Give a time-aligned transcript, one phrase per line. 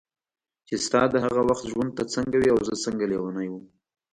[0.67, 3.65] چې ستا د هغه وخت ژوند ته څنګه وې او زه څنګه لیونی وم.